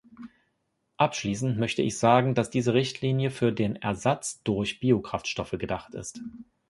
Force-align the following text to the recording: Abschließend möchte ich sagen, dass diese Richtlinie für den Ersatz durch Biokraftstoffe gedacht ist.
Abschließend 0.97 1.59
möchte 1.59 1.83
ich 1.83 1.99
sagen, 1.99 2.33
dass 2.33 2.49
diese 2.49 2.73
Richtlinie 2.73 3.29
für 3.29 3.51
den 3.51 3.75
Ersatz 3.75 4.41
durch 4.41 4.79
Biokraftstoffe 4.79 5.51
gedacht 5.59 5.93
ist. 5.93 6.21